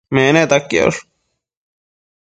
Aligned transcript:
menetan 0.13 0.63
quiosh 0.69 0.99